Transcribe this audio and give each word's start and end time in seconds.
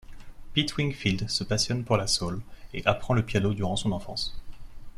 Pete 0.53 0.77
Wingfield 0.77 1.29
se 1.29 1.43
passionne 1.43 1.83
pour 1.83 1.95
la 1.95 2.07
soul 2.07 2.41
et 2.73 2.81
apprend 2.87 3.13
le 3.13 3.21
piano 3.23 3.53
durant 3.53 3.75
son 3.75 3.91
enfance. 3.91 4.35